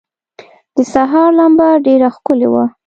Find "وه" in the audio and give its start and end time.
2.53-2.65